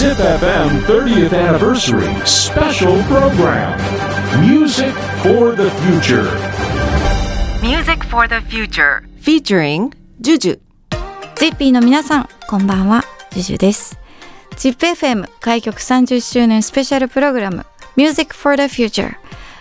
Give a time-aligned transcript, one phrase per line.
[0.00, 3.78] Zip FM 30th Anniversary Special Program
[4.40, 6.24] Music for the Future
[7.60, 9.92] Music for the Future featuring
[10.22, 10.58] Juju
[11.36, 13.98] ジッピーの皆さん、こんばんは、ジュジュです。
[14.52, 19.16] ZIPFM 開局30周年スペシャルプログラム Music for the Future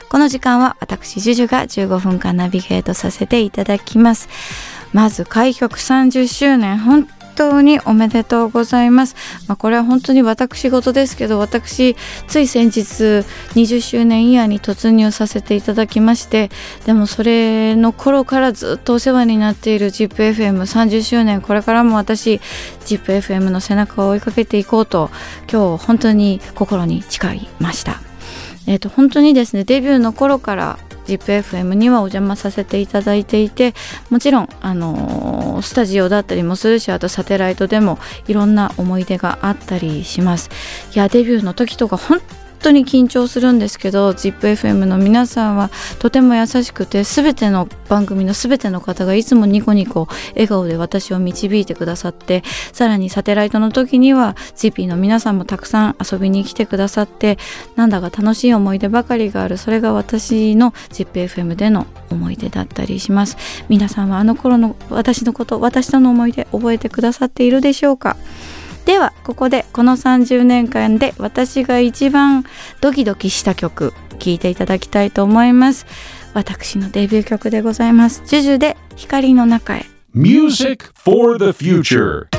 [0.08, 4.30] この時間は私ジュジュが15分間ナビゲートさせていただきます。
[4.94, 7.10] まず開局30周年本
[7.40, 9.16] 当におめでとうございます。
[9.48, 11.96] まあ、これは本当に私事ですけど私
[12.28, 12.82] つい先日
[13.56, 16.50] 20周年イヤーに突入させていただきまして
[16.86, 22.42] でもそれの頃からずっとお世話になっている ZIPFM30 周年これからも私
[22.86, 25.10] ZIPFM の背中を追いかけていこうと
[25.50, 28.02] 今日本当に心に誓いました。
[28.68, 30.78] えー、と本当にですねデビューの頃から
[31.18, 33.74] ZIPFM にはお邪魔させていただいていて
[34.10, 40.50] もちろん、あのースタジオだったりもするしあとサテライトでもいろんな思い出があったりします。
[40.94, 42.22] いやデビューの時とか本
[42.62, 52.44] 当に緊張するんですけど ZIPFM の皆さんはとても優しくて全ての番組の全ての方がいつもニコニコ笑顔で私を導いてくださって
[52.74, 57.38] さらにサテライトの時には ZIP の皆さんもたくさん遊びに来てくださって
[57.76, 59.58] なんだか楽しい思い出ばかりがある。
[59.58, 63.38] それが私の ZIPFM での思い出だったりします。
[63.70, 68.18] 皆さんはあの頃の私のこと私との思い出覚えてくださっているでしょうか？
[68.86, 72.44] ではここでこの30年間で私が一番
[72.82, 75.86] ドキドキした曲聴いていただきたいと思います。
[76.34, 78.22] 私のデビュー曲でございます。
[78.26, 79.86] ジュジュで光の中へ。
[80.14, 82.39] Music for the Future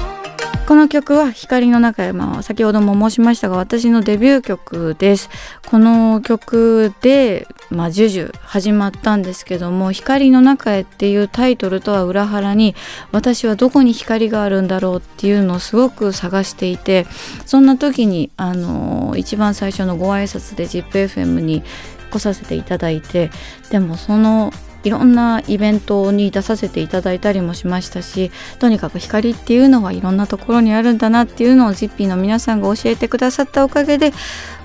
[0.70, 5.28] この曲は光の中へ、まあ、先ほども申しましたが私のデビュー曲です。
[5.66, 12.76] この曲で、まあ、ジュジュ始まったんですけども光の中へっていうタイトルとは裏腹に
[13.10, 17.04] 私はどこに光があるんだろうっていうのをすごく探していて
[17.46, 21.64] そんな時にあの一番最初のご挨拶で ZIPFM に
[22.12, 23.32] 来させていただいて
[23.72, 24.52] でもその
[24.84, 34.12] いろんなイベントに出させていただいたりもしましたしとにかく光っていうのはいろんなところにあるんだなっていうのをジッピーの皆さんが教えてくださったおかげで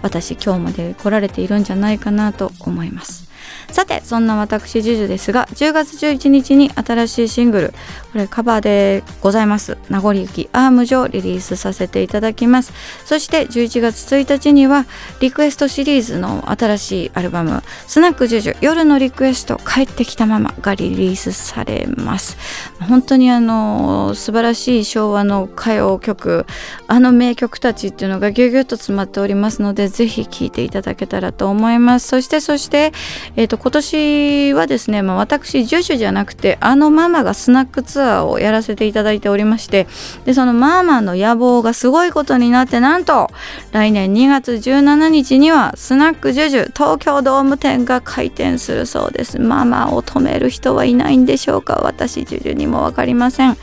[0.02, 3.25] 私今日まで来られているんじゃないかなと思います。
[3.72, 7.74] さてそんな私ジュジュですが10月11日に新しいシングル
[8.16, 9.78] これカバーでございます。
[9.90, 12.72] 名残雪アームジョリリースさせていただきます。
[13.06, 14.86] そして11月1日には
[15.20, 22.38] リクエストシリーズの新しいアルバムスナックジュジュ夜のリクエスト帰ってきたままがリリースされます。
[22.80, 26.46] 本当にあの素晴らしい昭和の歌謡曲
[26.88, 32.08] あの名曲たちっていうのがギュギュッと詰まっておりますのでぜひ聴いていただけたらと思います。
[32.08, 32.94] そしてそして、
[33.36, 39.88] えー、と今年はですね、まあ、私ジュジュじゃなくてあのママがスナックツアーをやらせていただいておりまして
[40.26, 43.30] でそのママの野望がすごいことになってなんと
[43.72, 49.40] 来年2月17日にはスナックジュジュ東京ドーム店が開店するそうです。
[49.40, 51.82] ママを止める人はいないんでしょうか？
[51.84, 53.58] 私ジュジュにも分かりません。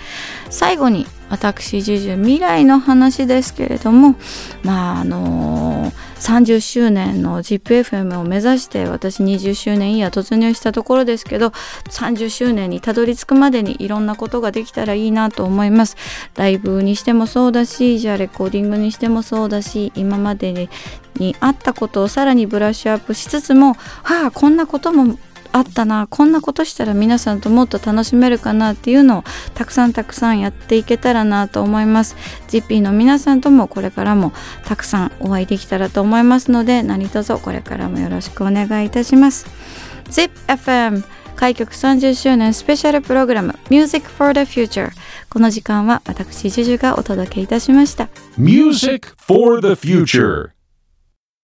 [0.50, 4.16] 最後に私ジュジュ未来の話ですけれども
[4.62, 5.71] まああのー
[6.22, 11.48] 30周年の ZIPFM を目指して私20周年イヤー突入したところですけど
[11.90, 15.96] 30周年にたどり着くまでにいろんなことができたらいいなと思います。
[16.36, 20.68] ライブにしてもそうだしじゃあレコーディングにしてもそうだし今までに
[21.18, 25.18] にあったことをさらにブラッシュアップしつつもはあこんなことも
[25.52, 26.06] あったな。
[26.08, 29.24] こんなことしたら皆さんともっと楽しめるかなっていうのを
[29.54, 32.16] たくさんたくさんやっていけたらなと思います。
[32.48, 34.32] GP の皆さんともこれからも
[34.64, 39.46] たくさんお会いできたらと思いますので何卒これからもよろしくお願いいたします。
[40.10, 41.04] ZIPFM
[41.36, 44.90] 開局30周年スペシャルプログラム Music for the Future
[45.28, 48.08] この時間は私ジュジュがお届けいたしました。
[48.36, 50.61] Music for the Future